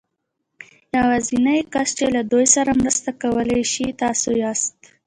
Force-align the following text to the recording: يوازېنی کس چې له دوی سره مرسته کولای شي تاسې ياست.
يوازېنی 0.97 1.57
کس 1.73 1.89
چې 1.97 2.05
له 2.15 2.21
دوی 2.31 2.45
سره 2.55 2.71
مرسته 2.81 3.09
کولای 3.21 3.63
شي 3.71 3.85
تاسې 4.01 4.29
ياست. 4.43 4.75